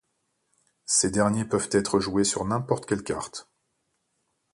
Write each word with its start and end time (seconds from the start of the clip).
Ces 0.87 1.11
derniers 1.11 1.45
peuvent 1.45 1.69
être 1.71 1.99
joués 1.99 2.23
sur 2.23 2.43
n’importe 2.43 2.87
quelle 2.87 3.03
carte. 3.03 3.47